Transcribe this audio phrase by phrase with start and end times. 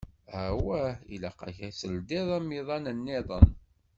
[0.43, 3.49] Awah, ilaq-ak ad teldiḍ amiḍan-iḍen.